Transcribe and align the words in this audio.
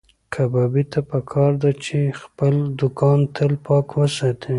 کبابي 0.33 0.83
ته 0.91 0.99
پکار 1.11 1.51
ده 1.61 1.71
چې 1.83 1.97
خپل 2.21 2.53
دوکان 2.79 3.19
تل 3.35 3.51
پاک 3.65 3.87
وساتي. 3.99 4.49